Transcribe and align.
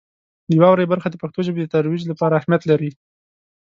د 0.49 0.51
واورئ 0.61 0.85
برخه 0.93 1.07
د 1.09 1.15
پښتو 1.21 1.39
ژبې 1.47 1.61
د 1.63 1.67
ترویج 1.73 2.03
لپاره 2.11 2.37
اهمیت 2.39 2.63
لري. 2.71 2.91